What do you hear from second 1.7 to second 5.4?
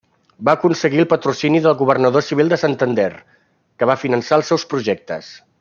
governador civil de Santander, que va finançar els seus projectes.